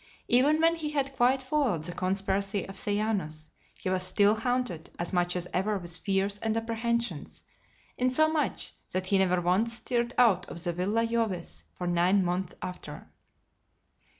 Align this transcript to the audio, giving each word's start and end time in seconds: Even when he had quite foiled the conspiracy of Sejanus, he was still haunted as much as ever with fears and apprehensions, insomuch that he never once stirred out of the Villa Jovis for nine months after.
Even 0.27 0.59
when 0.59 0.73
he 0.73 0.89
had 0.89 1.13
quite 1.15 1.43
foiled 1.43 1.83
the 1.83 1.91
conspiracy 1.91 2.67
of 2.67 2.75
Sejanus, 2.75 3.51
he 3.75 3.87
was 3.87 4.01
still 4.03 4.33
haunted 4.33 4.89
as 4.97 5.13
much 5.13 5.35
as 5.35 5.47
ever 5.53 5.77
with 5.77 5.95
fears 5.95 6.39
and 6.39 6.57
apprehensions, 6.57 7.43
insomuch 7.99 8.71
that 8.93 9.05
he 9.05 9.19
never 9.19 9.39
once 9.39 9.73
stirred 9.73 10.15
out 10.17 10.47
of 10.47 10.63
the 10.63 10.73
Villa 10.73 11.05
Jovis 11.05 11.65
for 11.75 11.85
nine 11.85 12.25
months 12.25 12.55
after. 12.63 13.09